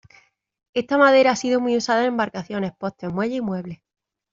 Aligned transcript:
Esta 0.73 0.97
madera 0.97 1.29
ha 1.29 1.35
sido 1.35 1.59
muy 1.59 1.77
usada 1.77 2.01
en 2.01 2.07
embarcaciones, 2.07 2.71
postes, 2.75 3.13
muelles 3.13 3.37
y 3.37 3.41
muebles. 3.41 3.81